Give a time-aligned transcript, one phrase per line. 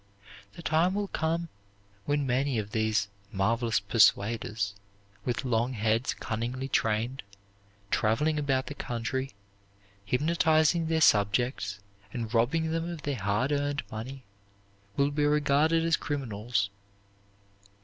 [0.53, 1.49] The time will come
[2.05, 4.73] when many of these "marvelous persuaders,"
[5.25, 7.21] with long heads cunningly trained,
[7.91, 9.33] traveling about the country,
[10.03, 14.23] hypnotizing their subjects and robbing them of their hard earned money,
[14.97, 16.71] will be regarded as criminals.